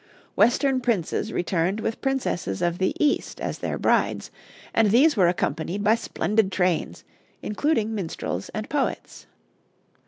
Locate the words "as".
3.39-3.59